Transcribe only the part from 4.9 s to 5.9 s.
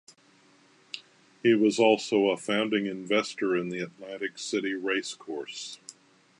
Course.